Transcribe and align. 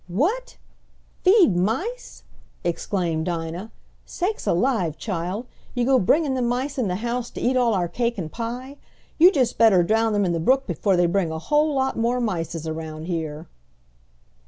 "What! 0.07 0.57
Feed 1.23 1.55
mice!" 1.55 2.23
exclaimed 2.63 3.27
Dinah 3.27 3.71
"Sakes 4.03 4.47
alive, 4.47 4.97
chile! 4.97 5.43
you 5.75 5.85
go 5.85 5.99
bringing 5.99 6.33
dem 6.33 6.47
mice 6.47 6.79
in 6.79 6.87
de 6.87 6.95
house 6.95 7.29
to 7.29 7.39
eat 7.39 7.55
all 7.55 7.75
our 7.75 7.87
cake 7.87 8.17
and 8.17 8.31
pie. 8.31 8.77
You 9.19 9.31
just 9.31 9.59
better 9.59 9.83
drown 9.83 10.13
dem 10.13 10.25
in 10.25 10.31
de 10.31 10.39
brook 10.39 10.65
before 10.65 10.97
dey 10.97 11.05
bring 11.05 11.31
a 11.31 11.37
whole 11.37 11.75
lot 11.75 11.97
more 11.99 12.19
mices 12.19 12.65
around 12.67 13.05
here." 13.05 13.47